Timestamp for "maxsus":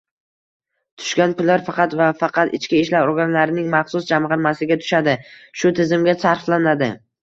3.77-4.11